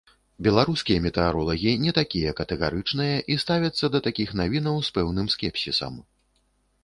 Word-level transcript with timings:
Беларускія 0.45 1.01
метэаролагі 1.05 1.73
не 1.83 1.91
такія 1.97 2.31
катэгарычныя, 2.39 3.15
і 3.35 3.39
ставяцца 3.43 3.85
да 3.95 3.99
такіх 4.07 4.29
навінаў 4.41 4.77
з 4.87 4.95
пэўным 4.95 5.27
скепсісам. 5.37 5.93